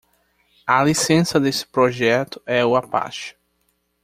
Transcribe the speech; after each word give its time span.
A 0.65 0.83
licença 0.83 1.39
desse 1.39 1.63
projeto 1.67 2.41
é 2.47 2.65
o 2.65 2.75
Apache. 2.75 3.35